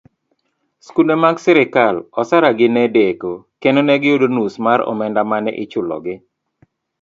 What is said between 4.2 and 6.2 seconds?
nus mar omenda mane ichulo gi.